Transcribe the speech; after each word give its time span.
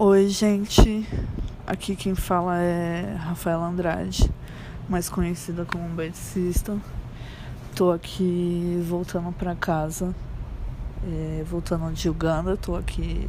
Oi, 0.00 0.28
gente. 0.28 1.04
Aqui 1.66 1.96
quem 1.96 2.14
fala 2.14 2.56
é 2.56 3.16
Rafaela 3.18 3.66
Andrade, 3.66 4.30
mais 4.88 5.08
conhecida 5.08 5.64
como 5.64 5.88
Beticista. 5.88 6.78
Tô 7.74 7.90
aqui 7.90 8.80
voltando 8.86 9.32
para 9.32 9.56
casa, 9.56 10.14
é, 11.04 11.42
voltando 11.42 11.92
de 11.92 12.08
Uganda. 12.08 12.56
Tô 12.56 12.76
aqui 12.76 13.28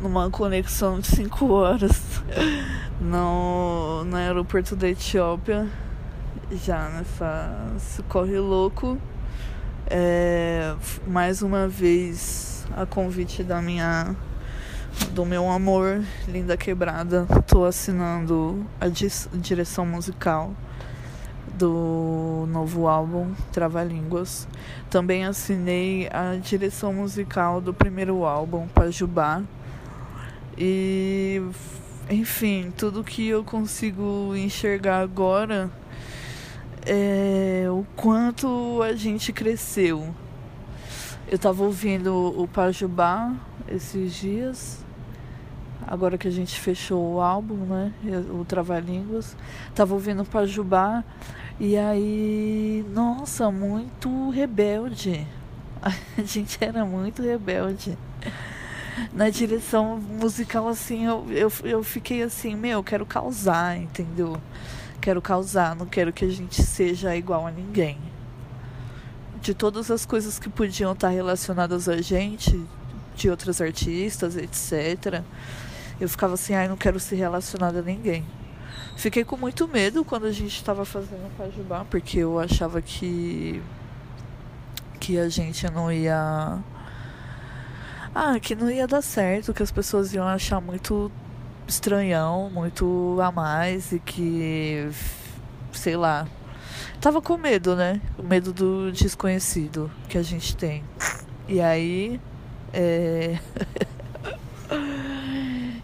numa 0.00 0.30
conexão 0.30 0.98
de 1.00 1.08
5 1.08 1.46
horas 1.52 2.00
no, 2.98 4.04
no 4.04 4.16
aeroporto 4.16 4.74
da 4.74 4.88
Etiópia, 4.88 5.68
já 6.50 6.88
nessa 6.88 7.68
corre 8.08 8.38
louco. 8.38 8.96
É, 9.86 10.74
mais 11.06 11.42
uma 11.42 11.68
vez, 11.68 12.66
a 12.74 12.86
convite 12.86 13.44
da 13.44 13.60
minha 13.60 14.16
do 15.12 15.24
meu 15.24 15.50
amor, 15.50 16.02
Linda 16.26 16.56
Quebrada. 16.56 17.26
Tô 17.46 17.64
assinando 17.64 18.66
a 18.80 18.88
direção 18.88 19.84
musical 19.84 20.52
do 21.54 22.46
novo 22.48 22.88
álbum 22.88 23.32
Trava-Línguas. 23.52 24.48
Também 24.90 25.24
assinei 25.24 26.08
a 26.10 26.36
direção 26.36 26.92
musical 26.92 27.60
do 27.60 27.74
primeiro 27.74 28.24
álbum, 28.24 28.66
Pajubá. 28.68 29.42
E 30.56 31.42
enfim, 32.10 32.72
tudo 32.76 33.04
que 33.04 33.26
eu 33.28 33.44
consigo 33.44 34.34
enxergar 34.36 35.00
agora 35.00 35.70
é 36.84 37.66
o 37.70 37.86
quanto 37.96 38.82
a 38.82 38.92
gente 38.92 39.32
cresceu. 39.32 40.14
Eu 41.28 41.38
tava 41.38 41.62
ouvindo 41.62 42.12
o 42.36 42.46
Pajubá 42.46 43.34
esses 43.68 44.14
dias, 44.14 44.81
agora 45.86 46.16
que 46.16 46.28
a 46.28 46.30
gente 46.30 46.58
fechou 46.58 47.14
o 47.14 47.20
álbum, 47.20 47.56
né? 47.66 47.92
O 48.30 48.44
Trava-Línguas. 48.44 49.36
Tava 49.74 49.94
ouvindo 49.94 50.24
Pajubá 50.24 51.04
e 51.60 51.76
aí, 51.76 52.84
nossa, 52.90 53.50
muito 53.50 54.30
rebelde. 54.30 55.26
A 55.82 56.22
gente 56.22 56.58
era 56.60 56.84
muito 56.84 57.22
rebelde. 57.22 57.96
Na 59.12 59.30
direção 59.30 59.98
musical, 59.98 60.68
assim, 60.68 61.06
eu, 61.06 61.26
eu, 61.30 61.52
eu 61.64 61.82
fiquei 61.82 62.22
assim, 62.22 62.54
meu, 62.54 62.78
eu 62.78 62.84
quero 62.84 63.06
causar, 63.06 63.76
entendeu? 63.76 64.40
Quero 65.00 65.20
causar, 65.22 65.74
não 65.74 65.86
quero 65.86 66.12
que 66.12 66.24
a 66.24 66.28
gente 66.28 66.62
seja 66.62 67.16
igual 67.16 67.46
a 67.46 67.50
ninguém. 67.50 67.98
De 69.40 69.54
todas 69.54 69.90
as 69.90 70.06
coisas 70.06 70.38
que 70.38 70.48
podiam 70.48 70.92
estar 70.92 71.08
relacionadas 71.08 71.88
a 71.88 72.00
gente, 72.00 72.64
de 73.16 73.30
outros 73.30 73.60
artistas, 73.60 74.36
etc. 74.36 75.22
Eu 76.02 76.08
ficava 76.08 76.34
assim, 76.34 76.52
ai, 76.52 76.66
não 76.66 76.76
quero 76.76 76.98
ser 76.98 77.14
relacionada 77.14 77.78
a 77.78 77.82
ninguém. 77.82 78.26
Fiquei 78.96 79.22
com 79.22 79.36
muito 79.36 79.68
medo 79.68 80.04
quando 80.04 80.26
a 80.26 80.32
gente 80.32 80.56
estava 80.56 80.84
fazendo 80.84 81.28
o 81.28 81.30
Pajubá, 81.38 81.84
porque 81.88 82.18
eu 82.18 82.40
achava 82.40 82.82
que 82.82 83.62
que 84.98 85.16
a 85.16 85.28
gente 85.28 85.64
não 85.70 85.92
ia 85.92 86.58
ah, 88.12 88.40
que 88.40 88.56
não 88.56 88.68
ia 88.68 88.88
dar 88.88 89.00
certo, 89.00 89.54
que 89.54 89.62
as 89.62 89.70
pessoas 89.70 90.12
iam 90.12 90.26
achar 90.26 90.60
muito 90.60 91.08
estranhão, 91.68 92.50
muito 92.50 93.16
a 93.22 93.30
mais 93.30 93.92
e 93.92 94.00
que 94.00 94.90
sei 95.72 95.96
lá. 95.96 96.26
Tava 97.00 97.22
com 97.22 97.36
medo, 97.36 97.76
né? 97.76 98.00
O 98.18 98.24
medo 98.24 98.52
do 98.52 98.90
desconhecido 98.90 99.88
que 100.08 100.18
a 100.18 100.22
gente 100.24 100.56
tem. 100.56 100.82
E 101.46 101.60
aí 101.60 102.20
é... 102.72 103.38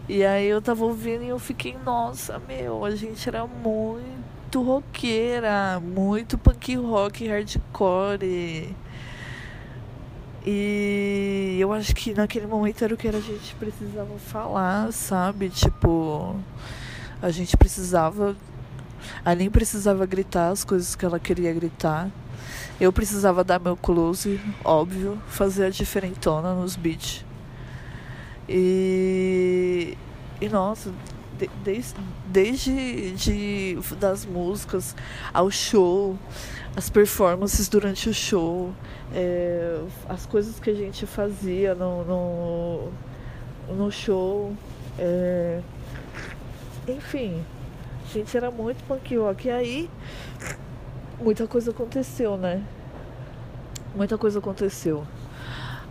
e 0.08 0.24
aí 0.24 0.46
eu 0.46 0.62
tava 0.62 0.84
ouvindo 0.86 1.22
e 1.22 1.28
eu 1.28 1.38
fiquei, 1.38 1.76
nossa, 1.84 2.38
meu, 2.38 2.82
a 2.82 2.94
gente 2.96 3.28
era 3.28 3.46
muito 3.46 4.62
roqueira, 4.62 5.78
muito 5.80 6.38
punk 6.38 6.74
rock, 6.76 7.28
hardcore. 7.28 8.74
E 10.46 11.58
eu 11.60 11.70
acho 11.74 11.94
que 11.94 12.14
naquele 12.14 12.46
momento 12.46 12.82
era 12.82 12.94
o 12.94 12.96
que 12.96 13.06
a 13.06 13.12
gente 13.12 13.54
precisava 13.56 14.18
falar, 14.18 14.90
sabe? 14.94 15.50
Tipo, 15.50 16.36
a 17.20 17.30
gente 17.30 17.54
precisava. 17.54 18.34
A 19.22 19.34
Lin 19.34 19.50
precisava 19.50 20.06
gritar 20.06 20.48
as 20.48 20.64
coisas 20.64 20.96
que 20.96 21.04
ela 21.04 21.20
queria 21.20 21.52
gritar. 21.52 22.10
Eu 22.80 22.90
precisava 22.94 23.44
dar 23.44 23.60
meu 23.60 23.76
close, 23.76 24.40
óbvio, 24.64 25.20
fazer 25.28 25.66
a 25.66 25.70
diferentona 25.70 26.54
nos 26.54 26.76
beats. 26.76 27.27
E, 28.48 29.96
e 30.40 30.48
nossa, 30.48 30.90
de, 31.38 31.50
desde, 31.62 31.94
desde 32.26 33.12
de, 33.12 33.78
das 33.98 34.24
músicas 34.24 34.96
ao 35.32 35.50
show, 35.50 36.18
as 36.74 36.88
performances 36.88 37.68
durante 37.68 38.08
o 38.08 38.14
show, 38.14 38.72
é, 39.12 39.80
as 40.08 40.24
coisas 40.26 40.58
que 40.58 40.70
a 40.70 40.74
gente 40.74 41.06
fazia 41.06 41.74
no, 41.74 42.04
no, 42.04 43.74
no 43.74 43.90
show. 43.90 44.54
É, 44.98 45.60
enfim, 46.88 47.44
a 48.08 48.12
gente 48.12 48.36
era 48.36 48.50
muito 48.50 48.82
punk 48.84 49.16
rock. 49.16 49.48
E 49.48 49.50
aí 49.50 49.90
muita 51.20 51.46
coisa 51.46 51.70
aconteceu, 51.70 52.36
né? 52.36 52.62
Muita 53.94 54.16
coisa 54.16 54.38
aconteceu. 54.38 55.06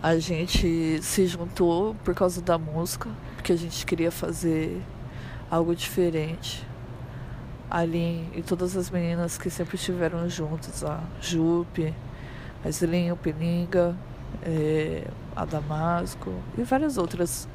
A 0.08 0.18
gente 0.20 1.02
se 1.04 1.28
juntou 1.28 1.94
por 2.06 2.16
causa 2.16 2.42
da 2.42 2.58
música, 2.58 3.10
porque 3.36 3.52
a 3.52 3.58
gente 3.58 3.86
queria 3.86 4.10
fazer 4.10 4.82
algo 5.52 5.76
diferente. 5.76 6.66
Ali 7.70 8.26
e 8.34 8.42
todas 8.42 8.78
as 8.78 8.90
meninas 8.90 9.38
que 9.38 9.50
sempre 9.50 9.76
estiveram 9.76 10.30
juntas, 10.30 10.82
a 10.82 11.02
Jupe, 11.20 11.94
a 12.64 12.72
Zelinho, 12.72 13.18
Peninga, 13.18 13.98
é, 14.44 15.06
a 15.36 15.44
Damasco 15.44 16.32
e 16.58 16.64
várias 16.64 16.98
outras. 16.98 17.46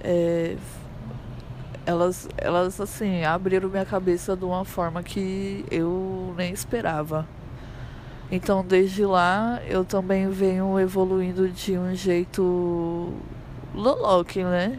É, 0.00 0.56
elas, 1.86 2.28
elas 2.38 2.80
assim 2.80 3.22
abriram 3.22 3.68
minha 3.68 3.86
cabeça 3.86 4.36
de 4.36 4.44
uma 4.44 4.64
forma 4.64 5.00
que 5.00 5.64
eu 5.70 6.34
nem 6.36 6.52
esperava. 6.52 7.24
Então 8.30 8.64
desde 8.64 9.04
lá 9.06 9.60
eu 9.66 9.84
também 9.84 10.28
venho 10.28 10.78
evoluindo 10.78 11.48
de 11.48 11.78
um 11.78 11.94
jeito 11.94 13.12
loloque, 13.74 14.42
né? 14.44 14.78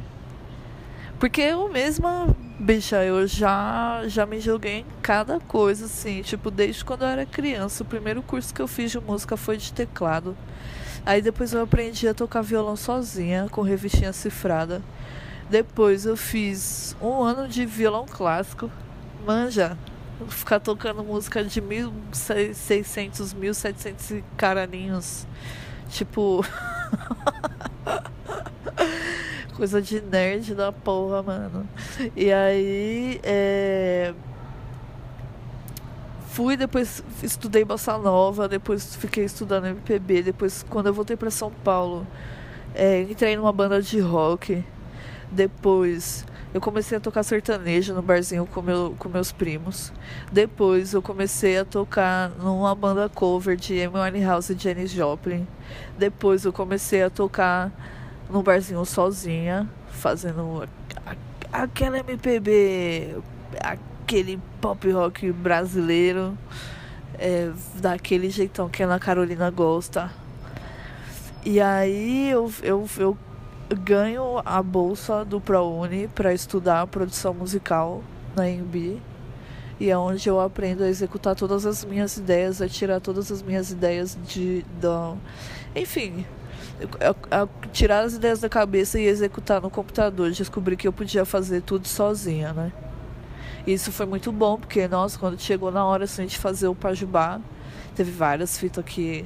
Porque 1.19 1.41
eu 1.41 1.67
mesma, 1.67 2.33
bicha, 2.59 3.03
eu 3.03 3.27
já 3.27 4.03
já 4.07 4.25
me 4.25 4.39
joguei 4.39 4.79
em 4.79 4.85
cada 5.01 5.39
coisa 5.39 5.85
assim, 5.85 6.21
tipo, 6.21 6.49
desde 6.51 6.85
quando 6.85 7.01
eu 7.01 7.07
era 7.07 7.25
criança. 7.25 7.83
O 7.83 7.85
primeiro 7.85 8.21
curso 8.21 8.53
que 8.53 8.61
eu 8.61 8.67
fiz 8.67 8.91
de 8.91 8.99
música 8.99 9.35
foi 9.35 9.57
de 9.57 9.73
teclado. 9.73 10.37
Aí 11.05 11.21
depois 11.21 11.53
eu 11.53 11.61
aprendi 11.61 12.07
a 12.07 12.13
tocar 12.13 12.41
violão 12.41 12.75
sozinha, 12.75 13.47
com 13.51 13.61
revistinha 13.61 14.13
cifrada. 14.13 14.81
Depois 15.49 16.05
eu 16.05 16.15
fiz 16.15 16.95
um 17.01 17.23
ano 17.23 17.47
de 17.47 17.65
violão 17.65 18.05
clássico. 18.05 18.69
Manja, 19.25 19.77
ficar 20.27 20.59
tocando 20.59 21.03
música 21.03 21.43
de 21.43 21.61
1600, 21.61 23.33
1700 23.33 24.23
caraninhos. 24.35 25.25
Tipo. 25.89 26.45
Coisa 29.55 29.81
de 29.81 29.99
nerd 30.01 30.55
da 30.55 30.71
porra, 30.71 31.21
mano. 31.21 31.67
E 32.15 32.31
aí. 32.31 33.19
É... 33.23 34.13
Fui, 36.29 36.55
depois 36.55 37.03
estudei 37.21 37.65
bossa 37.65 37.97
nova, 37.97 38.47
depois 38.47 38.95
fiquei 38.95 39.25
estudando 39.25 39.65
MPB. 39.67 40.23
Depois, 40.23 40.63
quando 40.69 40.87
eu 40.87 40.93
voltei 40.93 41.17
para 41.17 41.29
São 41.29 41.51
Paulo, 41.51 42.07
é, 42.73 43.01
entrei 43.01 43.35
numa 43.35 43.51
banda 43.51 43.81
de 43.81 43.99
rock. 43.99 44.63
Depois 45.31 46.25
eu 46.53 46.59
comecei 46.59 46.97
a 46.97 47.01
tocar 47.01 47.21
sertanejo 47.21 47.93
no 47.93 48.01
barzinho 48.01 48.45
com, 48.45 48.61
meu, 48.61 48.95
com 48.97 49.07
meus 49.07 49.31
primos. 49.31 49.93
Depois 50.31 50.93
eu 50.93 51.01
comecei 51.01 51.59
a 51.59 51.65
tocar 51.65 52.29
numa 52.29 52.73
banda 52.73 53.07
cover 53.07 53.55
de 53.55 53.79
Amy 53.81 53.99
Winehouse 53.99 54.53
e 54.53 54.57
Janis 54.57 54.91
Joplin. 54.91 55.47
Depois 55.97 56.45
eu 56.45 56.53
comecei 56.53 57.03
a 57.03 57.09
tocar 57.09 57.71
num 58.29 58.41
barzinho 58.41 58.83
sozinha, 58.83 59.69
fazendo 59.91 60.67
aquela 61.51 61.99
MPB, 61.99 63.17
aquele 63.61 64.39
pop 64.59 64.89
rock 64.91 65.31
brasileiro, 65.31 66.35
é, 67.19 67.51
daquele 67.75 68.29
jeitão 68.31 68.69
que 68.69 68.81
a 68.81 68.87
Ana 68.87 68.99
Carolina 68.99 69.51
gosta. 69.51 70.11
E 71.45 71.61
aí 71.61 72.29
eu, 72.29 72.51
eu, 72.63 72.89
eu 72.97 73.17
ganho 73.75 74.41
a 74.45 74.61
bolsa 74.61 75.23
do 75.23 75.39
ProUni 75.39 76.07
para 76.07 76.33
estudar 76.33 76.85
produção 76.87 77.33
musical 77.33 78.03
na 78.35 78.49
EMB. 78.49 79.01
E 79.79 79.89
é 79.89 79.97
onde 79.97 80.27
eu 80.27 80.39
aprendo 80.39 80.83
a 80.83 80.89
executar 80.89 81.35
todas 81.35 81.65
as 81.65 81.85
minhas 81.85 82.17
ideias, 82.17 82.61
a 82.61 82.67
tirar 82.67 82.99
todas 82.99 83.31
as 83.31 83.41
minhas 83.41 83.71
ideias 83.71 84.17
de. 84.25 84.65
Do... 84.81 85.17
Enfim, 85.73 86.25
a, 86.99 87.43
a 87.43 87.47
tirar 87.71 88.01
as 88.01 88.13
ideias 88.13 88.41
da 88.41 88.49
cabeça 88.49 88.99
e 88.99 89.05
executar 89.05 89.61
no 89.61 89.69
computador. 89.69 90.31
Descobri 90.31 90.75
que 90.75 90.87
eu 90.87 90.91
podia 90.91 91.23
fazer 91.23 91.61
tudo 91.61 91.87
sozinha, 91.87 92.51
né? 92.51 92.73
Isso 93.65 93.91
foi 93.91 94.05
muito 94.05 94.31
bom, 94.31 94.57
porque, 94.57 94.87
nossa, 94.87 95.17
quando 95.17 95.39
chegou 95.39 95.71
na 95.71 95.85
hora 95.85 96.05
assim, 96.05 96.25
de 96.25 96.37
fazer 96.37 96.67
o 96.67 96.75
Pajubá, 96.75 97.39
teve 97.95 98.11
várias 98.11 98.57
fitas 98.57 98.83
que. 98.83 99.25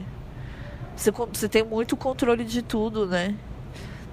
Você, 0.95 1.11
você 1.11 1.49
tem 1.49 1.63
muito 1.63 1.97
controle 1.97 2.43
de 2.43 2.61
tudo, 2.61 3.07
né? 3.07 3.35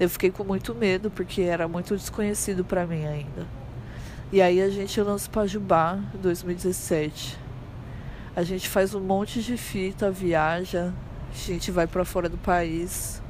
Eu 0.01 0.09
fiquei 0.09 0.31
com 0.31 0.43
muito 0.43 0.75
medo, 0.75 1.11
porque 1.11 1.43
era 1.43 1.69
muito 1.69 1.95
desconhecido 1.95 2.65
para 2.65 2.87
mim 2.87 3.05
ainda. 3.05 3.47
E 4.33 4.41
aí 4.41 4.63
a 4.63 4.71
gente 4.71 4.99
lança 5.03 5.29
Pajubá 5.31 5.99
2017. 6.15 7.37
A 8.35 8.43
gente 8.43 8.67
faz 8.67 8.95
um 8.95 9.01
monte 9.01 9.43
de 9.43 9.59
fita, 9.59 10.11
viaja, 10.11 10.95
a 11.31 11.37
gente 11.37 11.71
vai 11.71 11.87
para 11.87 12.03
fora 12.03 12.31
do 12.31 12.39
país. 12.39 13.21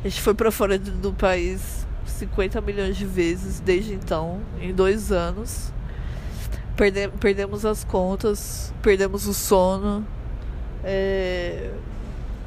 A 0.00 0.08
gente 0.08 0.20
foi 0.20 0.34
para 0.34 0.50
fora 0.50 0.78
do, 0.78 0.90
do, 0.90 1.12
país 1.14 1.86
50 2.04 2.60
milhões 2.60 2.98
de 2.98 3.06
vezes 3.06 3.58
desde 3.58 3.94
então, 3.94 4.42
em 4.60 4.74
dois 4.74 5.10
anos. 5.10 5.72
Perde, 6.76 7.08
perdemos 7.18 7.64
as 7.64 7.82
contas, 7.82 8.74
perdemos 8.82 9.26
o 9.26 9.32
sono. 9.32 10.06
É, 10.82 11.70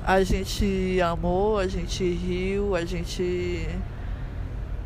a 0.08 0.24
gente 0.24 1.02
amou, 1.02 1.60
a 1.60 1.68
gente 1.68 2.02
riu, 2.02 2.78
a 2.78 2.86
gente 2.86 3.68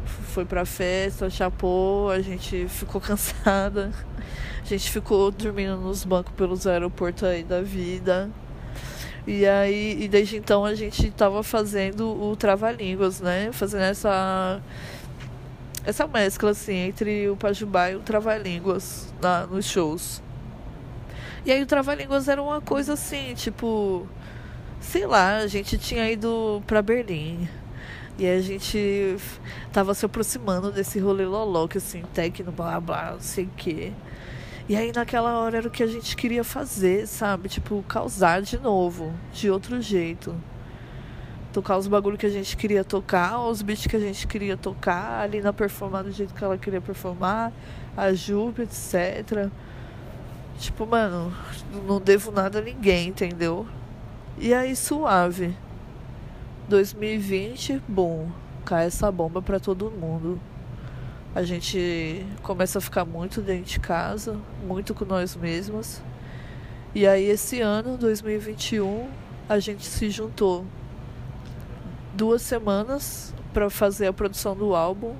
foi 0.03 0.43
pra 0.43 0.65
festa, 0.65 1.29
chapou, 1.29 2.09
a 2.09 2.19
gente 2.21 2.67
ficou 2.67 2.99
cansada. 2.99 3.91
A 4.63 4.65
gente 4.65 4.89
ficou 4.89 5.29
dormindo 5.29 5.77
nos 5.77 6.03
bancos 6.03 6.33
pelos 6.33 6.65
aeroportos 6.65 7.23
aí 7.23 7.43
da 7.43 7.61
vida. 7.61 8.31
E 9.27 9.45
aí, 9.45 9.95
e 10.01 10.07
desde 10.07 10.37
então 10.37 10.65
a 10.65 10.73
gente 10.73 11.09
estava 11.09 11.43
fazendo 11.43 12.19
o 12.19 12.35
Trava-Línguas, 12.35 13.21
né? 13.21 13.51
Fazendo 13.51 13.83
essa 13.83 14.59
essa 15.85 16.07
mescla 16.07 16.49
assim 16.49 16.75
entre 16.75 17.29
o 17.29 17.35
Pajubá 17.35 17.91
e 17.91 17.95
o 17.95 17.99
Trava-Línguas 17.99 19.13
nos 19.51 19.67
shows. 19.67 20.19
E 21.45 21.51
aí 21.51 21.61
o 21.61 21.67
Trava-Línguas 21.67 22.27
era 22.27 22.41
uma 22.41 22.59
coisa 22.59 22.93
assim, 22.93 23.35
tipo, 23.35 24.07
sei 24.81 25.05
lá, 25.05 25.37
a 25.37 25.47
gente 25.47 25.77
tinha 25.77 26.11
ido 26.11 26.61
para 26.67 26.81
Berlim. 26.81 27.47
E 28.17 28.27
a 28.27 28.41
gente 28.41 29.15
tava 29.71 29.93
se 29.93 30.05
aproximando 30.05 30.71
desse 30.71 30.99
rolê 30.99 31.25
loló, 31.25 31.67
que 31.67 31.77
assim, 31.77 32.03
tecno, 32.13 32.51
blá 32.51 32.79
blá, 32.79 33.11
não 33.13 33.21
sei 33.21 33.45
o 33.45 33.49
quê. 33.55 33.93
E 34.67 34.75
aí 34.75 34.91
naquela 34.93 35.39
hora 35.39 35.57
era 35.57 35.67
o 35.67 35.71
que 35.71 35.81
a 35.81 35.87
gente 35.87 36.15
queria 36.15 36.43
fazer, 36.43 37.07
sabe? 37.07 37.49
Tipo, 37.49 37.83
causar 37.87 38.41
de 38.41 38.59
novo, 38.59 39.13
de 39.33 39.49
outro 39.49 39.81
jeito. 39.81 40.35
Tocar 41.53 41.77
os 41.77 41.87
bagulho 41.87 42.17
que 42.17 42.25
a 42.25 42.29
gente 42.29 42.55
queria 42.55 42.83
tocar, 42.83 43.39
os 43.39 43.61
beats 43.61 43.87
que 43.87 43.95
a 43.95 43.99
gente 43.99 44.27
queria 44.27 44.55
tocar, 44.55 45.21
ali 45.21 45.41
na 45.41 45.51
performar 45.51 46.03
do 46.03 46.11
jeito 46.11 46.33
que 46.33 46.43
ela 46.43 46.57
queria 46.57 46.81
performar, 46.81 47.51
a 47.97 48.13
Jupe, 48.13 48.61
etc. 48.61 49.49
Tipo, 50.57 50.85
mano, 50.85 51.33
não 51.87 51.99
devo 51.99 52.31
nada 52.31 52.59
a 52.59 52.61
ninguém, 52.61 53.09
entendeu? 53.09 53.67
E 54.41 54.53
aí, 54.53 54.75
suave. 54.75 55.55
2020, 56.67 57.81
bom, 57.87 58.29
cai 58.65 58.87
essa 58.87 59.09
bomba 59.11 59.41
pra 59.41 59.59
todo 59.59 59.89
mundo 59.89 60.39
a 61.33 61.43
gente 61.43 62.25
começa 62.43 62.79
a 62.79 62.81
ficar 62.81 63.05
muito 63.05 63.41
dentro 63.41 63.63
de 63.63 63.79
casa, 63.79 64.37
muito 64.67 64.93
com 64.93 65.05
nós 65.05 65.35
mesmos. 65.35 66.01
E 66.93 67.07
aí 67.07 67.25
esse 67.25 67.61
ano, 67.61 67.97
2021, 67.97 69.07
a 69.47 69.57
gente 69.57 69.85
se 69.85 70.09
juntou 70.09 70.65
duas 72.13 72.41
semanas 72.41 73.33
para 73.53 73.69
fazer 73.69 74.07
a 74.07 74.13
produção 74.13 74.55
do 74.55 74.75
álbum. 74.75 75.15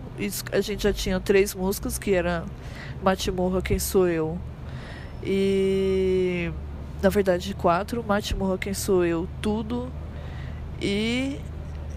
A 0.52 0.60
gente 0.60 0.84
já 0.84 0.92
tinha 0.92 1.18
três 1.18 1.56
músicas, 1.56 1.98
que 1.98 2.14
era 2.14 2.44
Matimorra, 3.02 3.62
Quem 3.62 3.80
Sou 3.80 4.10
Eu. 4.10 4.38
E 5.24 6.52
na 7.02 7.10
verdade 7.10 7.54
quatro, 7.54 8.04
Matimorra, 8.04 8.58
Quem 8.58 8.74
Sou 8.74 9.06
Eu, 9.06 9.28
Tudo 9.42 9.92
e 10.82 11.40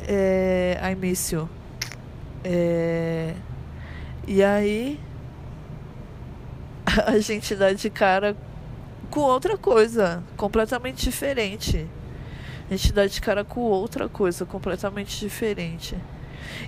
é, 0.06 0.79
I. 0.83 1.49
É, 2.43 3.35
e 4.27 4.43
aí 4.43 5.01
a 7.06 7.19
gente 7.19 7.55
dá 7.55 7.73
de 7.73 7.91
cara 7.91 8.37
com 9.11 9.21
outra 9.21 9.56
coisa, 9.56 10.23
completamente 10.37 11.05
diferente. 11.05 11.87
A 12.71 12.77
gente 12.77 12.93
dá 12.93 13.06
de 13.06 13.21
cara 13.21 13.45
com 13.45 13.61
outra 13.61 14.09
coisa, 14.09 14.47
completamente 14.47 15.21
diferente. 15.21 15.97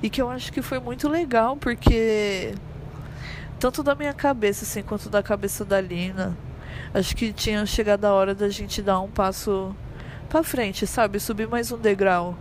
E 0.02 0.10
que 0.10 0.20
eu 0.20 0.30
acho 0.30 0.52
que 0.52 0.60
foi 0.62 0.78
muito 0.78 1.08
legal, 1.08 1.56
porque 1.56 2.54
tanto 3.58 3.82
da 3.82 3.94
minha 3.94 4.12
cabeça 4.12 4.64
assim 4.64 4.82
quanto 4.82 5.08
da 5.08 5.22
cabeça 5.22 5.64
da 5.64 5.80
Lina, 5.80 6.36
acho 6.94 7.16
que 7.16 7.32
tinha 7.32 7.64
chegado 7.66 8.04
a 8.04 8.12
hora 8.12 8.34
da 8.34 8.48
gente 8.48 8.82
dar 8.82 9.00
um 9.00 9.08
passo 9.08 9.74
para 10.28 10.42
frente, 10.42 10.86
sabe? 10.86 11.20
Subir 11.20 11.48
mais 11.48 11.70
um 11.72 11.78
degrau 11.78 12.36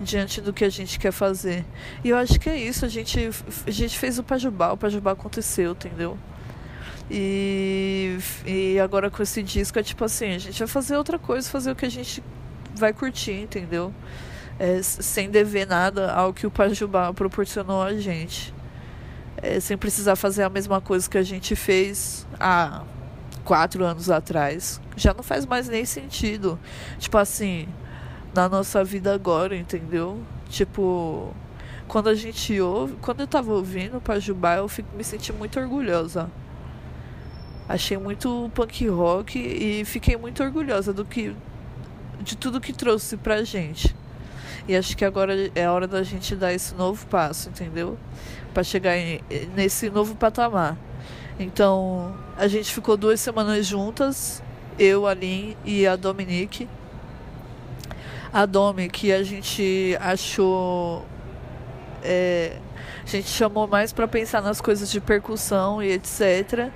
diante 0.00 0.40
do 0.40 0.52
que 0.52 0.64
a 0.64 0.68
gente 0.68 0.98
quer 0.98 1.12
fazer. 1.12 1.64
E 2.02 2.10
eu 2.10 2.16
acho 2.16 2.38
que 2.38 2.48
é 2.48 2.56
isso, 2.56 2.84
a 2.84 2.88
gente, 2.88 3.30
a 3.66 3.70
gente 3.70 3.98
fez 3.98 4.18
o 4.18 4.22
Pajubá, 4.22 4.72
o 4.72 4.76
Pajubá 4.76 5.12
aconteceu, 5.12 5.72
entendeu? 5.72 6.18
E, 7.10 8.18
e 8.46 8.80
agora 8.80 9.10
com 9.10 9.22
esse 9.22 9.42
disco 9.42 9.78
é 9.78 9.82
tipo 9.82 10.04
assim, 10.04 10.34
a 10.34 10.38
gente 10.38 10.58
vai 10.58 10.68
fazer 10.68 10.96
outra 10.96 11.18
coisa, 11.18 11.48
fazer 11.48 11.70
o 11.70 11.76
que 11.76 11.84
a 11.84 11.90
gente 11.90 12.22
vai 12.74 12.92
curtir, 12.92 13.42
entendeu? 13.42 13.92
É, 14.58 14.82
sem 14.82 15.30
dever 15.30 15.66
nada 15.66 16.12
ao 16.12 16.32
que 16.32 16.46
o 16.46 16.50
Pajubá 16.50 17.12
proporcionou 17.12 17.82
a 17.82 17.94
gente. 17.94 18.54
É, 19.36 19.60
sem 19.60 19.76
precisar 19.76 20.16
fazer 20.16 20.44
a 20.44 20.48
mesma 20.48 20.80
coisa 20.80 21.10
que 21.10 21.18
a 21.18 21.22
gente 21.22 21.54
fez 21.54 22.26
há 22.38 22.82
quatro 23.44 23.84
anos 23.84 24.10
atrás. 24.10 24.80
Já 24.96 25.14
não 25.14 25.22
faz 25.22 25.46
mais 25.46 25.68
nem 25.68 25.84
sentido. 25.84 26.58
Tipo 26.98 27.18
assim, 27.18 27.68
na 28.34 28.48
nossa 28.48 28.82
vida 28.82 29.14
agora, 29.14 29.56
entendeu? 29.56 30.20
Tipo, 30.48 31.32
quando 31.86 32.08
a 32.08 32.14
gente 32.14 32.60
ouve, 32.60 32.96
quando 33.00 33.20
eu 33.20 33.26
tava 33.26 33.52
ouvindo 33.52 34.00
Pajubá, 34.00 34.56
eu 34.56 34.68
fico, 34.68 34.88
me 34.96 35.04
senti 35.04 35.32
muito 35.32 35.60
orgulhosa. 35.60 36.30
Achei 37.68 37.96
muito 37.96 38.50
punk 38.54 38.86
rock 38.88 39.38
e 39.38 39.84
fiquei 39.84 40.16
muito 40.16 40.42
orgulhosa 40.42 40.92
do 40.92 41.04
que 41.04 41.34
de 42.20 42.36
tudo 42.36 42.60
que 42.60 42.72
trouxe 42.72 43.16
pra 43.16 43.42
gente. 43.44 43.94
E 44.66 44.74
acho 44.74 44.96
que 44.96 45.04
agora 45.04 45.50
é 45.54 45.64
a 45.64 45.72
hora 45.72 45.86
da 45.86 46.02
gente 46.02 46.34
dar 46.34 46.52
esse 46.52 46.74
novo 46.74 47.06
passo, 47.06 47.50
entendeu? 47.50 47.98
Para 48.52 48.62
chegar 48.62 48.96
em, 48.96 49.20
nesse 49.54 49.90
novo 49.90 50.14
patamar. 50.14 50.76
Então, 51.38 52.14
a 52.36 52.46
gente 52.46 52.72
ficou 52.72 52.96
duas 52.96 53.20
semanas 53.20 53.66
juntas, 53.66 54.42
eu, 54.78 55.06
a 55.06 55.14
Lin 55.14 55.56
e 55.64 55.86
a 55.86 55.96
Dominique 55.96 56.68
a 58.34 58.46
Domi, 58.46 58.88
que 58.88 59.12
a 59.12 59.22
gente 59.22 59.96
achou. 60.00 61.06
É, 62.02 62.56
a 63.04 63.06
gente 63.06 63.28
chamou 63.28 63.68
mais 63.68 63.92
para 63.92 64.08
pensar 64.08 64.42
nas 64.42 64.60
coisas 64.60 64.90
de 64.90 65.00
percussão 65.00 65.80
e 65.80 65.92
etc. 65.92 66.68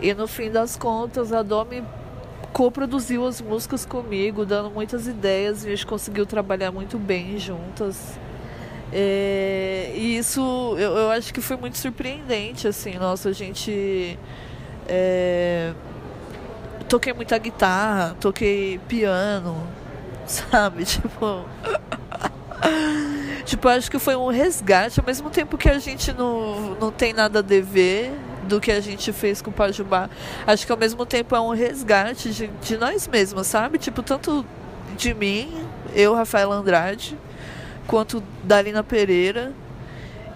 E 0.00 0.14
no 0.14 0.26
fim 0.26 0.50
das 0.50 0.74
contas, 0.74 1.34
a 1.34 1.42
Domi 1.42 1.84
co-produziu 2.50 3.26
as 3.26 3.42
músicas 3.42 3.84
comigo, 3.84 4.46
dando 4.46 4.70
muitas 4.70 5.06
ideias 5.06 5.64
e 5.64 5.66
a 5.66 5.70
gente 5.72 5.86
conseguiu 5.86 6.24
trabalhar 6.24 6.72
muito 6.72 6.98
bem 6.98 7.38
juntas. 7.38 8.18
É, 8.92 9.92
e 9.94 10.16
isso 10.16 10.40
eu, 10.78 10.96
eu 10.96 11.10
acho 11.10 11.34
que 11.34 11.40
foi 11.40 11.56
muito 11.56 11.76
surpreendente, 11.76 12.68
assim, 12.68 12.94
nossa, 12.94 13.30
a 13.30 13.32
gente. 13.32 14.18
É, 14.88 15.72
toquei 16.88 17.12
muita 17.12 17.36
guitarra, 17.38 18.16
toquei 18.20 18.78
piano, 18.86 19.66
sabe? 20.26 20.84
Tipo. 20.84 21.44
tipo, 23.44 23.68
acho 23.68 23.90
que 23.90 23.98
foi 23.98 24.16
um 24.16 24.28
resgate, 24.28 24.98
ao 25.00 25.06
mesmo 25.06 25.30
tempo 25.30 25.58
que 25.58 25.68
a 25.68 25.78
gente 25.78 26.12
não, 26.12 26.74
não 26.80 26.90
tem 26.90 27.12
nada 27.12 27.40
a 27.40 27.42
dever 27.42 28.12
do 28.46 28.60
que 28.60 28.70
a 28.70 28.80
gente 28.80 29.12
fez 29.12 29.42
com 29.42 29.50
o 29.50 29.52
Pajubá. 29.52 30.08
Acho 30.46 30.64
que 30.64 30.72
ao 30.72 30.78
mesmo 30.78 31.04
tempo 31.04 31.34
é 31.34 31.40
um 31.40 31.50
resgate 31.50 32.30
de, 32.30 32.46
de 32.46 32.76
nós 32.76 33.06
mesmos, 33.08 33.46
sabe? 33.46 33.78
Tipo, 33.78 34.02
tanto 34.02 34.46
de 34.96 35.12
mim, 35.12 35.52
eu, 35.94 36.14
Rafael 36.14 36.50
Andrade, 36.50 37.18
quanto 37.86 38.22
da 38.42 38.60
Lina 38.60 38.82
Pereira 38.82 39.52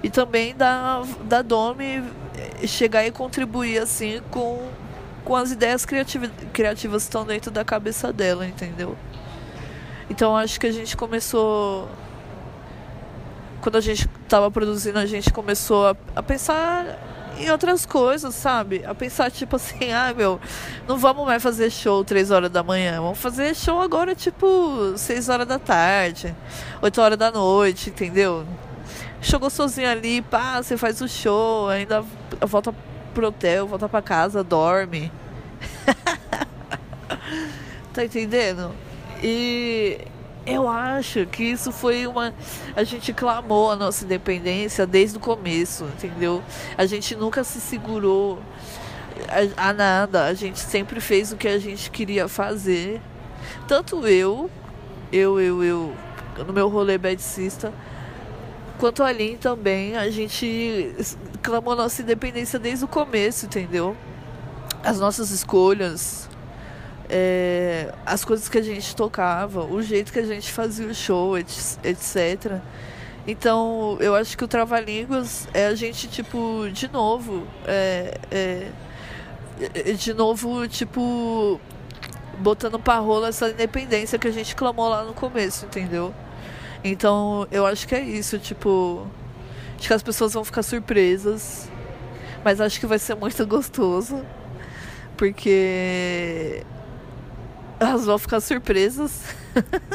e 0.03 0.11
também 0.11 0.55
da, 0.55 1.03
da 1.25 1.43
Domi 1.43 2.03
chegar 2.67 3.07
e 3.07 3.11
contribuir 3.11 3.79
assim 3.79 4.21
com, 4.31 4.69
com 5.25 5.37
as 5.37 5.51
ideias 5.51 5.85
criativas, 5.85 6.31
criativas 6.53 7.03
que 7.03 7.09
estão 7.09 7.25
dentro 7.25 7.51
da 7.51 7.65
cabeça 7.65 8.13
dela, 8.13 8.47
entendeu? 8.47 8.97
Então 10.09 10.37
acho 10.37 10.59
que 10.59 10.67
a 10.67 10.73
gente 10.73 10.97
começou. 10.97 11.89
Quando 13.61 13.77
a 13.77 13.81
gente 13.81 14.09
estava 14.23 14.51
produzindo, 14.51 14.99
a 14.99 15.07
gente 15.07 15.31
começou 15.33 15.89
a, 15.89 15.97
a, 16.17 16.23
pensar 16.23 16.99
em 17.41 17.51
outras 17.51 17.87
coisas, 17.87 18.35
sabe? 18.35 18.85
A 18.85 18.95
pensar, 18.95 19.31
tipo 19.31 19.57
assim, 19.57 19.91
ah, 19.93 20.13
meu, 20.15 20.41
não 20.87 20.99
vamos 20.99 21.27
mais 21.27 21.43
fazer 21.43 21.71
show 21.71 22.05
três 22.05 22.31
horas 22.31 22.51
da 22.51 22.63
manhã. 22.63 23.01
Vamos 23.01 23.19
fazer 23.19 23.55
show 23.55 23.81
agora, 23.81 24.15
tipo, 24.15 24.95
seis 24.97 25.29
horas 25.29 25.47
da 25.47 25.59
tarde, 25.59 26.35
oito 26.83 27.01
horas 27.01 27.19
da 27.19 27.31
noite, 27.31 27.91
entendeu? 27.91 28.47
Chegou 29.23 29.51
sozinho 29.51 29.89
ali, 29.89 30.23
pá, 30.23 30.63
você 30.63 30.77
faz 30.77 31.01
o 31.01 31.09
show, 31.09 31.69
ainda 31.69 32.05
volta 32.41 32.75
pro 33.13 33.29
hotel, 33.29 33.67
volta 33.67 33.89
pra 33.89 34.01
casa, 34.01 34.43
dorme. 34.43 35.13
tá 37.93 38.05
entendendo? 38.05 38.73
E 39.23 39.99
eu 40.47 40.69
acho 40.69 41.27
que 41.27 41.45
isso 41.45 41.71
foi 41.71 42.07
uma. 42.07 42.35
A 42.75 42.83
gente 42.83 43.13
clamou 43.13 43.71
a 43.71 43.77
nossa 43.77 44.05
independência 44.05 44.87
desde 44.87 45.19
o 45.19 45.21
começo, 45.21 45.85
entendeu? 45.85 46.43
A 46.79 46.87
gente 46.87 47.15
nunca 47.15 47.45
se 47.45 47.61
segurou 47.61 48.39
a, 49.29 49.69
a 49.69 49.73
nada. 49.73 50.25
A 50.25 50.35
gente 50.35 50.59
sempre 50.59 51.01
fez 51.01 51.33
o 51.33 51.37
que 51.37 51.47
a 51.47 51.59
gente 51.59 51.91
queria 51.91 52.27
fazer. 52.27 53.01
Tanto 53.69 54.07
eu, 54.07 54.51
eu, 55.13 55.39
eu, 55.41 55.63
eu, 55.63 55.95
no 56.47 56.53
meu 56.53 56.69
rolê 56.69 56.97
bedicista, 56.97 57.73
quanto 58.79 59.03
a 59.03 59.13
Lin 59.13 59.37
também, 59.37 59.97
a 59.97 60.11
gente 60.11 60.95
clamou 61.43 61.77
nossa 61.77 62.01
independência 62.01 62.59
desde 62.59 62.85
o 62.85 62.89
começo, 62.89 63.47
entendeu? 63.47 63.97
As 64.83 64.99
nossas 64.99 65.31
escolhas, 65.31 66.30
é, 67.11 67.93
as 68.07 68.25
coisas 68.25 68.49
que 68.49 68.57
a 68.57 68.63
gente 68.63 68.95
tocava, 68.95 69.65
o 69.65 69.83
jeito 69.83 70.13
que 70.13 70.19
a 70.19 70.25
gente 70.25 70.51
fazia 70.53 70.87
o 70.87 70.95
show, 70.95 71.37
etc. 71.37 72.61
Então, 73.27 73.99
eu 74.01 74.15
acho 74.15 74.39
que 74.39 74.45
o 74.45 74.49
Trava-Línguas 74.49 75.49
é 75.53 75.67
a 75.67 75.75
gente, 75.75 76.09
tipo, 76.09 76.69
de 76.73 76.91
novo, 76.91 77.47
é, 77.67 78.19
é, 78.31 78.69
é, 79.75 79.93
de 79.93 80.15
novo, 80.15 80.67
tipo, 80.69 81.61
botando 82.39 82.79
pra 82.79 82.99
rola 82.99 83.29
essa 83.29 83.51
independência 83.51 84.19
que 84.19 84.29
a 84.29 84.33
gente 84.33 84.55
clamou 84.55 84.89
lá 84.89 85.05
no 85.05 85.13
começo, 85.13 85.67
entendeu? 85.67 86.15
Então, 86.83 87.47
eu 87.51 87.67
acho 87.67 87.87
que 87.87 87.95
é 87.95 88.01
isso, 88.01 88.39
tipo, 88.39 89.07
acho 89.77 89.89
que 89.89 89.95
as 89.95 90.03
pessoas 90.03 90.33
vão 90.33 90.45
ficar 90.45 90.63
surpresas, 90.63 91.69
mas 92.45 92.61
acho 92.61 92.81
que 92.81 92.87
vai 92.87 92.99
ser 92.99 93.17
muito 93.17 93.45
gostoso, 93.47 94.25
porque 95.17 96.65
elas 97.81 98.05
vão 98.05 98.19
ficar 98.19 98.41
surpresas. 98.41 99.35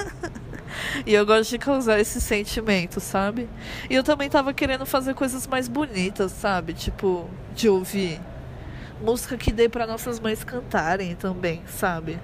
e 1.05 1.13
eu 1.13 1.25
gosto 1.25 1.51
de 1.51 1.59
causar 1.59 1.99
esse 1.99 2.19
sentimento, 2.19 2.99
sabe? 2.99 3.47
E 3.89 3.93
eu 3.93 4.03
também 4.03 4.29
tava 4.29 4.53
querendo 4.53 4.85
fazer 4.85 5.13
coisas 5.13 5.45
mais 5.45 5.67
bonitas, 5.67 6.31
sabe? 6.31 6.73
Tipo, 6.73 7.29
de 7.53 7.69
ouvir 7.69 8.19
música 9.01 9.37
que 9.37 9.51
dê 9.51 9.69
para 9.69 9.85
nossas 9.85 10.19
mães 10.19 10.43
cantarem 10.43 11.15
também, 11.15 11.61
sabe? 11.67 12.19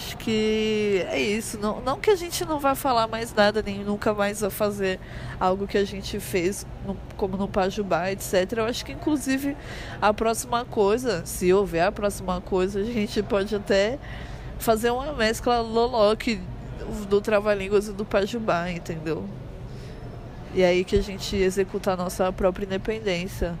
Acho 0.00 0.16
que 0.16 1.04
é 1.10 1.20
isso. 1.20 1.58
Não, 1.58 1.82
não 1.82 2.00
que 2.00 2.08
a 2.08 2.16
gente 2.16 2.42
não 2.46 2.58
vá 2.58 2.74
falar 2.74 3.06
mais 3.06 3.34
nada, 3.34 3.62
nem 3.62 3.84
nunca 3.84 4.14
mais 4.14 4.40
vai 4.40 4.48
fazer 4.48 4.98
algo 5.38 5.66
que 5.66 5.76
a 5.76 5.84
gente 5.84 6.18
fez, 6.18 6.66
no, 6.86 6.96
como 7.18 7.36
no 7.36 7.46
Pajubá, 7.46 8.10
etc. 8.10 8.50
Eu 8.56 8.64
acho 8.64 8.82
que, 8.82 8.92
inclusive, 8.92 9.54
a 10.00 10.14
próxima 10.14 10.64
coisa, 10.64 11.20
se 11.26 11.52
houver 11.52 11.82
a 11.82 11.92
próxima 11.92 12.40
coisa, 12.40 12.80
a 12.80 12.84
gente 12.84 13.22
pode 13.22 13.54
até 13.54 13.98
fazer 14.58 14.90
uma 14.90 15.12
mescla 15.12 15.60
Loloque 15.60 16.40
do 17.06 17.20
Trava-Línguas 17.20 17.88
e 17.88 17.92
do 17.92 18.06
Pajubá, 18.06 18.70
entendeu? 18.70 19.28
E 20.54 20.64
aí 20.64 20.82
que 20.82 20.96
a 20.96 21.02
gente 21.02 21.36
executa 21.36 21.92
a 21.92 21.96
nossa 21.96 22.32
própria 22.32 22.64
independência 22.64 23.54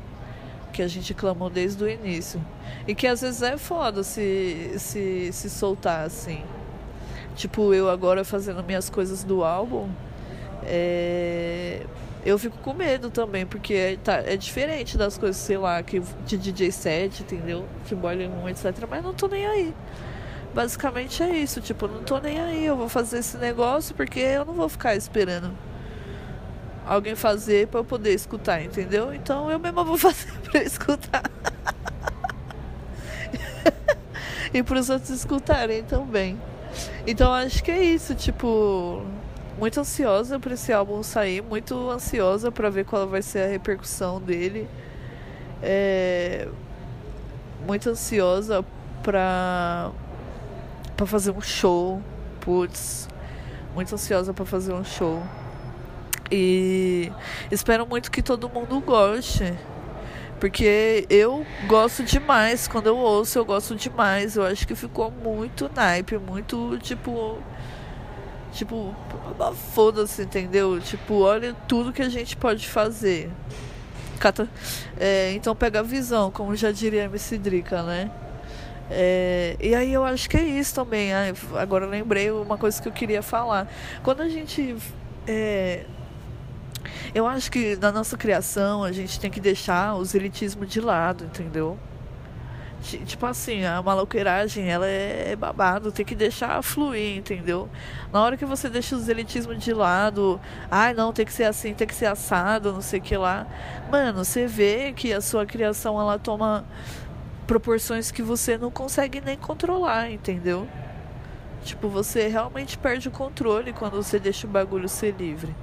que 0.70 0.82
a 0.82 0.88
gente 0.88 1.12
clamou 1.14 1.50
desde 1.50 1.82
o 1.82 1.88
início. 1.88 2.40
E 2.86 2.94
que 2.94 3.06
às 3.06 3.20
vezes 3.20 3.42
é 3.42 3.56
foda 3.56 4.02
se, 4.02 4.74
se, 4.78 5.30
se 5.32 5.50
soltar 5.50 6.06
assim. 6.06 6.42
Tipo, 7.34 7.72
eu 7.74 7.88
agora 7.88 8.24
fazendo 8.24 8.62
minhas 8.62 8.90
coisas 8.90 9.24
do 9.24 9.44
álbum, 9.44 9.88
é... 10.64 11.82
eu 12.24 12.38
fico 12.38 12.58
com 12.58 12.74
medo 12.74 13.10
também, 13.10 13.46
porque 13.46 13.74
é, 13.74 13.96
tá, 13.96 14.16
é 14.16 14.36
diferente 14.36 14.98
das 14.98 15.16
coisas, 15.16 15.36
sei 15.36 15.56
lá, 15.56 15.82
que, 15.82 16.00
de 16.26 16.36
DJ 16.36 16.70
set, 16.72 17.22
entendeu? 17.22 17.66
Que 17.86 17.94
boiler 17.94 18.28
room, 18.30 18.48
etc. 18.48 18.86
Mas 18.88 19.02
não 19.02 19.14
tô 19.14 19.28
nem 19.28 19.46
aí. 19.46 19.74
Basicamente 20.54 21.22
é 21.22 21.30
isso, 21.36 21.60
tipo, 21.60 21.86
não 21.86 22.02
tô 22.02 22.18
nem 22.18 22.40
aí, 22.40 22.64
eu 22.64 22.76
vou 22.76 22.88
fazer 22.88 23.18
esse 23.18 23.38
negócio 23.38 23.94
porque 23.94 24.18
eu 24.18 24.44
não 24.44 24.54
vou 24.54 24.68
ficar 24.68 24.96
esperando 24.96 25.69
alguém 26.86 27.14
fazer 27.14 27.68
para 27.68 27.80
eu 27.80 27.84
poder 27.84 28.12
escutar, 28.12 28.62
entendeu? 28.62 29.14
Então 29.14 29.50
eu 29.50 29.58
mesma 29.58 29.84
vou 29.84 29.96
fazer 29.98 30.32
para 30.40 30.62
escutar. 30.62 31.22
e 34.52 34.62
para 34.62 34.78
os 34.78 34.90
outros 34.90 35.10
escutarem 35.10 35.82
também. 35.84 36.38
Então 37.06 37.32
acho 37.32 37.62
que 37.62 37.70
é 37.70 37.82
isso, 37.82 38.14
tipo, 38.14 39.04
muito 39.58 39.78
ansiosa 39.80 40.38
para 40.38 40.54
esse 40.54 40.72
álbum 40.72 41.02
sair, 41.02 41.42
muito 41.42 41.90
ansiosa 41.90 42.50
para 42.50 42.70
ver 42.70 42.84
qual 42.84 43.06
vai 43.06 43.22
ser 43.22 43.40
a 43.40 43.46
repercussão 43.46 44.20
dele. 44.20 44.68
É, 45.62 46.48
muito 47.66 47.90
ansiosa 47.90 48.64
para 49.02 49.90
para 50.96 51.06
fazer 51.06 51.30
um 51.30 51.40
show, 51.40 52.02
putz, 52.42 53.08
muito 53.74 53.94
ansiosa 53.94 54.34
para 54.34 54.44
fazer 54.44 54.74
um 54.74 54.84
show. 54.84 55.22
E 56.30 57.10
espero 57.50 57.86
muito 57.86 58.10
que 58.10 58.22
todo 58.22 58.48
mundo 58.48 58.80
goste. 58.80 59.52
Porque 60.38 61.06
eu 61.10 61.44
gosto 61.66 62.02
demais. 62.02 62.66
Quando 62.66 62.86
eu 62.86 62.96
ouço, 62.96 63.38
eu 63.38 63.44
gosto 63.44 63.74
demais. 63.74 64.36
Eu 64.36 64.44
acho 64.44 64.66
que 64.66 64.74
ficou 64.74 65.10
muito 65.10 65.70
naipe, 65.74 66.16
muito 66.18 66.78
tipo. 66.78 67.38
Tipo, 68.52 68.94
foda-se, 69.74 70.22
entendeu? 70.22 70.80
Tipo, 70.80 71.20
olha 71.20 71.54
tudo 71.68 71.92
que 71.92 72.02
a 72.02 72.08
gente 72.08 72.36
pode 72.36 72.66
fazer. 72.66 73.30
Cata, 74.18 74.48
é, 74.98 75.32
então 75.32 75.54
pega 75.54 75.80
a 75.80 75.82
visão, 75.82 76.30
como 76.30 76.56
já 76.56 76.72
diria 76.72 77.04
MC 77.04 77.38
Drica, 77.38 77.82
né? 77.82 78.10
É, 78.90 79.56
e 79.60 79.72
aí 79.72 79.92
eu 79.92 80.04
acho 80.04 80.28
que 80.28 80.36
é 80.36 80.42
isso 80.42 80.74
também. 80.74 81.10
agora 81.56 81.86
lembrei 81.86 82.30
uma 82.30 82.58
coisa 82.58 82.82
que 82.82 82.88
eu 82.88 82.92
queria 82.92 83.22
falar. 83.22 83.72
Quando 84.02 84.20
a 84.22 84.28
gente 84.28 84.76
é, 85.28 85.84
eu 87.14 87.26
acho 87.26 87.50
que 87.50 87.76
na 87.76 87.90
nossa 87.90 88.16
criação 88.16 88.84
a 88.84 88.92
gente 88.92 89.18
tem 89.18 89.30
que 89.30 89.40
deixar 89.40 89.94
os 89.94 90.14
elitismos 90.14 90.68
de 90.68 90.80
lado, 90.80 91.24
entendeu? 91.24 91.78
Tipo 92.82 93.26
assim, 93.26 93.64
a 93.64 93.82
maloqueiragem, 93.82 94.66
ela 94.70 94.86
é, 94.86 95.32
é 95.32 95.36
babado, 95.36 95.92
tem 95.92 96.04
que 96.04 96.14
deixar 96.14 96.62
fluir, 96.62 97.18
entendeu? 97.18 97.68
Na 98.10 98.22
hora 98.22 98.38
que 98.38 98.46
você 98.46 98.70
deixa 98.70 98.96
os 98.96 99.06
elitismos 99.06 99.62
de 99.62 99.74
lado, 99.74 100.40
ai, 100.70 100.92
ah, 100.92 100.94
não, 100.94 101.12
tem 101.12 101.26
que 101.26 101.32
ser 101.32 101.44
assim, 101.44 101.74
tem 101.74 101.86
que 101.86 101.94
ser 101.94 102.06
assado, 102.06 102.72
não 102.72 102.80
sei 102.80 102.98
o 102.98 103.02
que 103.02 103.16
lá. 103.16 103.46
Mano, 103.90 104.24
você 104.24 104.46
vê 104.46 104.94
que 104.94 105.12
a 105.12 105.20
sua 105.20 105.44
criação, 105.44 106.00
ela 106.00 106.18
toma 106.18 106.64
proporções 107.46 108.10
que 108.10 108.22
você 108.22 108.56
não 108.56 108.70
consegue 108.70 109.20
nem 109.20 109.36
controlar, 109.36 110.10
entendeu? 110.10 110.66
Tipo, 111.62 111.88
você 111.88 112.28
realmente 112.28 112.78
perde 112.78 113.08
o 113.08 113.10
controle 113.10 113.74
quando 113.74 114.02
você 114.02 114.18
deixa 114.18 114.46
o 114.46 114.50
bagulho 114.50 114.88
ser 114.88 115.14
livre. 115.18 115.54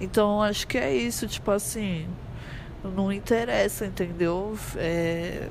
Então 0.00 0.42
acho 0.42 0.66
que 0.66 0.78
é 0.78 0.94
isso, 0.94 1.28
tipo 1.28 1.50
assim, 1.50 2.08
não 2.82 3.12
interessa, 3.12 3.84
entendeu? 3.84 4.56
É, 4.76 5.48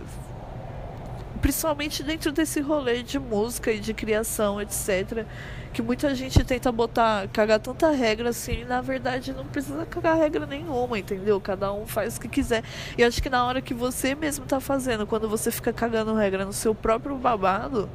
principalmente 1.41 2.03
dentro 2.03 2.31
desse 2.31 2.59
rolê 2.59 3.03
de 3.03 3.19
música 3.19 3.71
e 3.71 3.79
de 3.79 3.93
criação, 3.93 4.61
etc. 4.61 5.25
Que 5.71 5.81
muita 5.81 6.13
gente 6.15 6.43
tenta 6.43 6.71
botar, 6.71 7.27
cagar 7.29 7.59
tanta 7.59 7.91
regra 7.91 8.29
assim, 8.29 8.61
e 8.61 8.65
na 8.65 8.81
verdade 8.81 9.31
não 9.33 9.45
precisa 9.45 9.85
cagar 9.85 10.17
regra 10.17 10.45
nenhuma, 10.45 10.97
entendeu? 10.97 11.39
Cada 11.39 11.71
um 11.71 11.85
faz 11.85 12.17
o 12.17 12.21
que 12.21 12.27
quiser. 12.27 12.63
E 12.97 13.03
acho 13.03 13.21
que 13.21 13.29
na 13.29 13.45
hora 13.45 13.61
que 13.61 13.73
você 13.73 14.15
mesmo 14.15 14.45
tá 14.45 14.59
fazendo, 14.59 15.05
quando 15.05 15.29
você 15.29 15.51
fica 15.51 15.71
cagando 15.71 16.15
regra 16.15 16.43
no 16.43 16.53
seu 16.53 16.73
próprio 16.73 17.15
babado, 17.15 17.87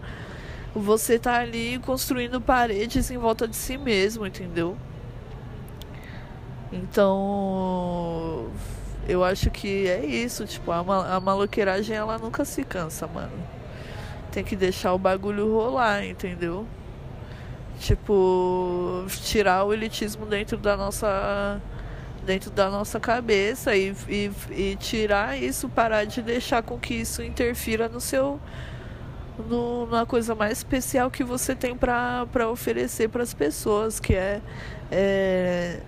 você 0.75 1.18
tá 1.18 1.38
ali 1.38 1.78
construindo 1.80 2.40
paredes 2.40 3.11
em 3.11 3.18
volta 3.18 3.46
de 3.46 3.56
si 3.56 3.76
mesmo, 3.76 4.26
entendeu? 4.26 4.76
Então, 6.73 8.50
eu 9.09 9.23
acho 9.23 9.50
que 9.50 9.87
é 9.87 10.04
isso, 10.04 10.47
tipo, 10.47 10.73
a, 10.73 10.78
a 11.16 11.21
maloqueiragem 11.21 11.97
ela 11.97 12.18
nunca 12.18 12.44
se 12.44 12.64
cansa, 12.64 13.06
mano. 13.06 13.33
Tem 14.33 14.42
que 14.42 14.56
deixar 14.56 14.92
o 14.94 14.99
bagulho 14.99 15.52
rolar, 15.52 16.04
entendeu? 16.04 16.66
Tipo, 17.78 19.04
tirar 19.23 19.64
o 19.64 19.73
elitismo 19.73 20.26
dentro 20.26 20.56
da 20.56 20.76
nossa 20.76 21.61
dentro 22.25 22.50
da 22.50 22.71
nossa 22.71 22.99
cabeça 22.99 23.76
e, 23.76 23.94
e, 24.09 24.30
e 24.50 24.76
tirar 24.76 25.37
isso, 25.37 25.68
parar 25.68 26.04
de 26.04 26.23
deixar 26.23 26.62
com 26.62 26.78
que 26.78 26.94
isso 26.94 27.23
interfira 27.23 27.87
no 27.87 28.00
seu 28.00 28.40
no, 29.38 29.87
na 29.87 30.06
coisa 30.06 30.35
mais 30.35 30.52
especial 30.52 31.11
que 31.11 31.23
você 31.23 31.54
tem 31.54 31.76
para 31.76 32.49
oferecer 32.50 33.09
para 33.09 33.23
as 33.23 33.35
pessoas, 33.35 34.00
que 34.00 34.14
é, 34.14 34.40
é 34.90 35.80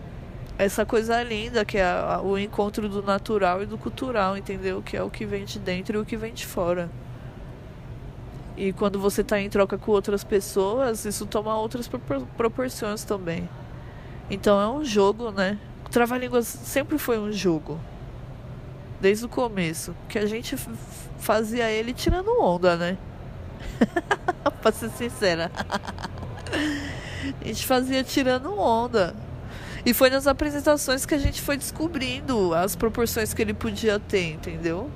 essa 0.59 0.87
coisa 0.87 1.23
linda 1.23 1.65
que 1.65 1.77
é 1.79 1.87
o 2.23 2.39
encontro 2.39 2.89
do 2.89 3.03
natural 3.03 3.63
e 3.63 3.67
do 3.67 3.77
cultural, 3.77 4.37
entendeu? 4.37 4.83
Que 4.83 4.97
é 4.97 5.03
o 5.03 5.11
que 5.11 5.27
vem 5.27 5.45
de 5.45 5.59
dentro 5.59 5.99
e 5.99 6.01
o 6.01 6.05
que 6.05 6.17
vem 6.17 6.33
de 6.33 6.47
fora. 6.47 6.91
E 8.57 8.73
quando 8.73 8.99
você 8.99 9.21
está 9.21 9.39
em 9.39 9.51
troca 9.51 9.77
com 9.77 9.91
outras 9.91 10.25
pessoas, 10.25 11.05
isso 11.05 11.27
toma 11.27 11.55
outras 11.59 11.89
proporções 12.37 13.05
também. 13.05 13.47
Então 14.31 14.59
é 14.61 14.69
um 14.69 14.83
jogo, 14.83 15.31
né? 15.31 15.59
O 15.85 15.91
Trava-Línguas 15.91 16.47
sempre 16.47 16.97
foi 16.97 17.19
um 17.19 17.31
jogo. 17.31 17.79
Desde 18.99 19.27
o 19.27 19.29
começo. 19.29 19.95
Que 20.09 20.19
a 20.19 20.25
gente 20.25 20.57
fazia 21.19 21.71
ele 21.71 21.93
tirando 21.93 22.31
onda, 22.41 22.77
né? 22.77 22.97
pra 24.63 24.73
ser 24.73 24.89
sincera. 24.91 25.51
a 27.43 27.45
gente 27.45 27.67
fazia 27.67 28.03
tirando 28.03 28.59
onda. 28.59 29.15
E 29.87 29.95
foi 29.95 30.11
nas 30.11 30.27
apresentações 30.27 31.07
que 31.07 31.15
a 31.15 31.19
gente 31.19 31.41
foi 31.41 31.57
descobrindo 31.57 32.53
as 32.53 32.75
proporções 32.75 33.33
que 33.33 33.41
ele 33.41 33.55
podia 33.55 34.01
ter, 34.01 34.33
entendeu? 34.33 34.91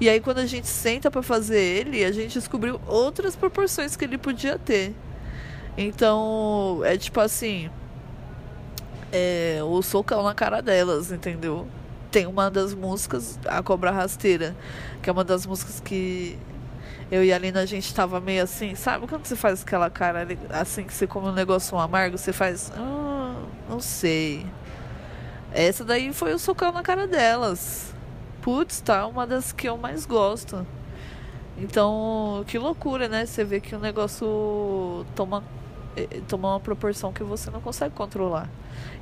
E 0.00 0.08
aí 0.08 0.18
quando 0.18 0.38
a 0.38 0.46
gente 0.46 0.66
senta 0.66 1.10
para 1.10 1.22
fazer 1.22 1.60
ele, 1.60 2.02
a 2.02 2.10
gente 2.10 2.32
descobriu 2.32 2.80
outras 2.86 3.36
proporções 3.36 3.94
que 3.94 4.02
ele 4.02 4.16
podia 4.16 4.58
ter. 4.58 4.94
Então, 5.76 6.80
é 6.84 6.96
tipo 6.96 7.20
assim, 7.20 7.68
é, 9.12 9.60
o 9.62 9.82
socão 9.82 10.22
na 10.22 10.34
cara 10.34 10.62
delas, 10.62 11.12
entendeu? 11.12 11.68
Tem 12.10 12.26
uma 12.26 12.50
das 12.50 12.72
músicas, 12.72 13.38
A 13.46 13.62
Cobra 13.62 13.90
Rasteira, 13.90 14.56
que 15.02 15.10
é 15.10 15.12
uma 15.12 15.22
das 15.22 15.44
músicas 15.44 15.80
que 15.80 16.38
eu 17.10 17.22
e 17.22 17.30
a 17.30 17.36
Lina, 17.36 17.60
a 17.60 17.66
gente 17.66 17.94
tava 17.94 18.20
meio 18.20 18.42
assim, 18.42 18.74
sabe 18.74 19.06
quando 19.06 19.26
você 19.26 19.36
faz 19.36 19.60
aquela 19.60 19.90
cara 19.90 20.26
assim 20.48 20.82
que 20.84 20.94
você 20.94 21.06
come 21.06 21.28
um 21.28 21.32
negócio 21.32 21.76
amargo, 21.78 22.16
você 22.16 22.32
faz. 22.32 22.72
Ah, 22.74 23.11
não 23.68 23.80
sei. 23.80 24.46
Essa 25.52 25.84
daí 25.84 26.12
foi 26.12 26.32
o 26.34 26.38
socão 26.38 26.72
na 26.72 26.82
cara 26.82 27.06
delas. 27.06 27.94
Putz, 28.40 28.80
tá 28.80 29.06
uma 29.06 29.26
das 29.26 29.52
que 29.52 29.68
eu 29.68 29.76
mais 29.76 30.06
gosto. 30.06 30.66
Então, 31.58 32.44
que 32.46 32.58
loucura, 32.58 33.08
né? 33.08 33.26
Você 33.26 33.44
vê 33.44 33.60
que 33.60 33.74
o 33.74 33.78
negócio 33.78 35.04
toma, 35.14 35.44
eh, 35.96 36.20
toma 36.26 36.54
uma 36.54 36.60
proporção 36.60 37.12
que 37.12 37.22
você 37.22 37.50
não 37.50 37.60
consegue 37.60 37.94
controlar. 37.94 38.48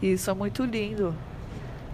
E 0.02 0.12
isso 0.12 0.30
é 0.30 0.34
muito 0.34 0.64
lindo. 0.64 1.14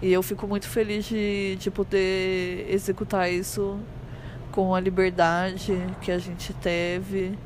E 0.01 0.11
eu 0.11 0.21
fico 0.21 0.47
muito 0.47 0.67
feliz 0.67 1.05
de, 1.05 1.55
de 1.57 1.71
poder 1.71 2.67
executar 2.69 3.31
isso 3.31 3.79
com 4.51 4.73
a 4.73 4.79
liberdade 4.79 5.73
que 6.01 6.11
a 6.11 6.17
gente 6.17 6.53
teve, 6.53 7.37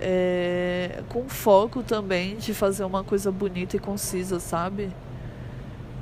é, 0.00 1.02
com 1.08 1.28
foco 1.28 1.82
também 1.82 2.36
de 2.36 2.52
fazer 2.52 2.84
uma 2.84 3.02
coisa 3.02 3.30
bonita 3.30 3.76
e 3.76 3.78
concisa, 3.78 4.38
sabe? 4.38 4.90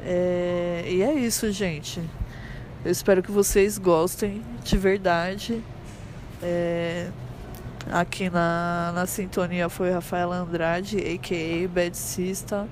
É, 0.04 0.84
e 0.86 1.02
é 1.02 1.14
isso, 1.14 1.50
gente. 1.50 2.00
Eu 2.84 2.90
espero 2.90 3.22
que 3.22 3.30
vocês 3.30 3.78
gostem 3.78 4.42
de 4.62 4.76
verdade. 4.76 5.62
É, 6.42 7.10
aqui 7.90 8.28
na, 8.28 8.92
na 8.94 9.06
sintonia 9.06 9.68
foi 9.68 9.90
Rafael 9.90 10.30
Andrade, 10.32 10.98
a.k.a. 10.98 11.68
Bad 11.68 11.96
Sista. 11.96 12.68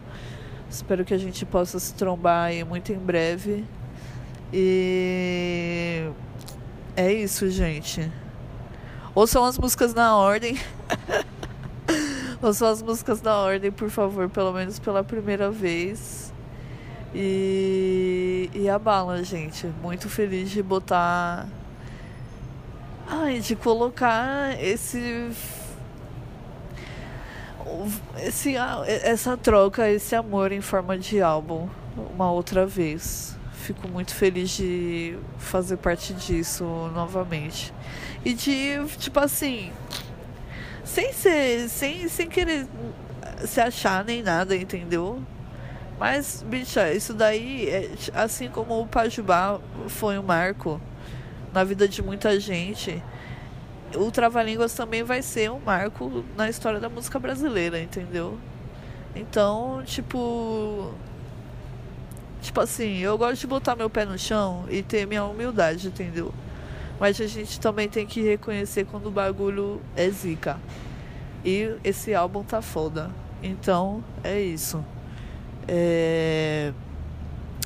Espero 0.68 1.04
que 1.04 1.14
a 1.14 1.18
gente 1.18 1.44
possa 1.46 1.78
se 1.78 1.94
trombar 1.94 2.46
aí 2.48 2.64
muito 2.64 2.92
em 2.92 2.98
breve. 2.98 3.64
E 4.52 6.10
é 6.94 7.10
isso, 7.12 7.48
gente. 7.48 8.10
Ouçam 9.14 9.44
as 9.44 9.58
músicas 9.58 9.92
na 9.92 10.16
ordem. 10.16 10.58
Ouçam 12.40 12.68
as 12.68 12.80
músicas 12.80 13.20
na 13.20 13.36
ordem, 13.36 13.70
por 13.70 13.90
favor, 13.90 14.28
pelo 14.30 14.52
menos 14.52 14.78
pela 14.78 15.04
primeira 15.04 15.50
vez. 15.50 16.32
E, 17.14 18.48
e 18.54 18.70
a 18.70 18.78
bala, 18.78 19.22
gente. 19.22 19.66
Muito 19.82 20.08
feliz 20.08 20.50
de 20.50 20.62
botar. 20.62 21.46
Ai, 23.06 23.38
de 23.40 23.54
colocar 23.54 24.58
esse. 24.58 25.30
esse 28.16 28.54
essa 28.86 29.36
troca, 29.36 29.90
esse 29.90 30.14
amor 30.14 30.52
em 30.52 30.62
forma 30.62 30.96
de 30.96 31.20
álbum 31.20 31.68
uma 32.14 32.30
outra 32.30 32.66
vez 32.66 33.36
fico 33.62 33.88
muito 33.88 34.14
feliz 34.14 34.50
de 34.50 35.16
fazer 35.38 35.76
parte 35.78 36.12
disso 36.12 36.64
novamente. 36.94 37.72
E 38.24 38.34
de, 38.34 38.84
tipo 38.98 39.18
assim, 39.20 39.72
sem 40.84 41.12
ser, 41.12 41.68
sem, 41.68 42.08
sem 42.08 42.28
querer 42.28 42.66
se 43.46 43.60
achar 43.60 44.04
nem 44.04 44.22
nada, 44.22 44.54
entendeu? 44.56 45.22
Mas, 45.98 46.44
bicha, 46.46 46.92
isso 46.92 47.14
daí, 47.14 47.68
é, 47.68 47.90
assim 48.14 48.48
como 48.48 48.80
o 48.80 48.86
Pajubá 48.86 49.60
foi 49.88 50.18
um 50.18 50.22
marco 50.22 50.80
na 51.52 51.62
vida 51.62 51.86
de 51.86 52.02
muita 52.02 52.40
gente, 52.40 53.02
o 53.94 54.10
Trava-Línguas 54.10 54.72
também 54.74 55.02
vai 55.02 55.22
ser 55.22 55.50
um 55.50 55.60
marco 55.60 56.24
na 56.36 56.48
história 56.48 56.80
da 56.80 56.88
música 56.88 57.18
brasileira, 57.18 57.80
entendeu? 57.80 58.38
Então, 59.14 59.82
tipo, 59.84 60.94
Tipo 62.42 62.60
assim, 62.60 62.98
eu 62.98 63.16
gosto 63.16 63.40
de 63.40 63.46
botar 63.46 63.76
meu 63.76 63.88
pé 63.88 64.04
no 64.04 64.18
chão 64.18 64.64
e 64.68 64.82
ter 64.82 65.06
minha 65.06 65.24
humildade, 65.24 65.86
entendeu? 65.86 66.34
Mas 66.98 67.20
a 67.20 67.26
gente 67.28 67.60
também 67.60 67.88
tem 67.88 68.04
que 68.04 68.20
reconhecer 68.20 68.84
quando 68.84 69.06
o 69.06 69.10
bagulho 69.12 69.80
é 69.96 70.10
zica. 70.10 70.58
E 71.44 71.76
esse 71.84 72.12
álbum 72.12 72.42
tá 72.42 72.60
foda. 72.60 73.10
Então, 73.42 74.02
é 74.24 74.40
isso. 74.40 74.84
É... 75.68 76.72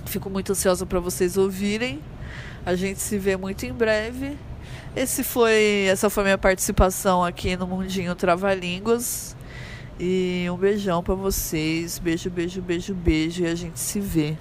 Fico 0.05 0.29
muito 0.29 0.53
ansiosa 0.53 0.85
para 0.85 1.01
vocês 1.01 1.39
ouvirem. 1.39 2.01
A 2.65 2.75
gente 2.75 3.01
se 3.01 3.19
vê 3.19 3.35
muito 3.35 3.65
em 3.65 3.73
breve. 3.73 4.37
Esse 4.95 5.25
foi, 5.25 5.87
essa 5.91 6.11
foi 6.11 6.25
minha 6.25 6.39
participação 6.39 7.25
aqui 7.25 7.57
no 7.57 7.67
Mundinho 7.67 8.15
Trava 8.15 8.53
Línguas. 8.55 9.35
E 9.99 10.47
um 10.51 10.57
beijão 10.57 11.03
para 11.03 11.15
vocês. 11.15 11.99
Beijo, 11.99 12.29
beijo, 12.29 12.61
beijo, 12.61 12.95
beijo. 12.95 13.43
E 13.43 13.47
a 13.47 13.55
gente 13.55 13.81
se 13.81 14.01
vê. 14.01 14.37